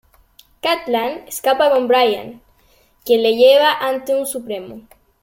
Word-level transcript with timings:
Caitlin 0.63 1.27
escapa 1.27 1.69
con 1.69 1.87
Brian, 1.87 2.41
quien 3.05 3.21
la 3.21 3.29
lleva 3.29 3.73
ante 3.87 4.15
un 4.15 4.25
"Supremo". 4.25 4.87